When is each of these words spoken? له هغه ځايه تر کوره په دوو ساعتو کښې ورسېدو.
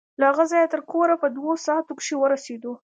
له 0.19 0.25
هغه 0.31 0.45
ځايه 0.51 0.71
تر 0.73 0.81
کوره 0.91 1.15
په 1.21 1.27
دوو 1.35 1.53
ساعتو 1.65 1.91
کښې 1.99 2.15
ورسېدو. 2.17 2.73